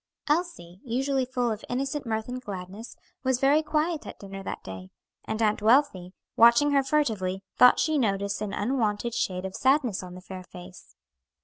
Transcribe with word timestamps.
Elsie, 0.27 0.79
usually 0.83 1.25
full 1.25 1.51
of 1.51 1.63
innocent 1.69 2.07
mirth 2.07 2.27
and 2.27 2.41
gladness, 2.41 2.95
was 3.23 3.39
very 3.39 3.61
quiet 3.61 4.07
at 4.07 4.17
dinner 4.17 4.41
that 4.41 4.63
day, 4.63 4.89
and 5.25 5.39
Aunt 5.43 5.61
Wealthy, 5.61 6.11
watching 6.35 6.71
her 6.71 6.81
furtively, 6.81 7.43
thought 7.57 7.79
she 7.79 7.99
noticed 7.99 8.41
an 8.41 8.51
unwonted 8.51 9.13
shade 9.13 9.45
of 9.45 9.55
sadness 9.55 10.01
on 10.01 10.15
the 10.15 10.21
fair 10.21 10.41
face. 10.43 10.95